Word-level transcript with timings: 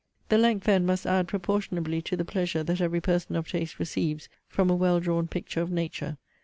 the 0.29 0.37
length 0.39 0.63
then 0.63 0.83
must 0.83 1.05
add 1.05 1.27
proportionably 1.27 2.01
to 2.01 2.17
the 2.17 2.25
pleasure 2.25 2.63
that 2.63 2.81
every 2.81 2.99
person 2.99 3.35
of 3.35 3.47
taste 3.47 3.77
receives 3.77 4.29
from 4.47 4.67
a 4.71 4.75
well 4.75 4.99
drawn 4.99 5.27
picture 5.27 5.61
of 5.61 5.69
nature. 5.69 6.17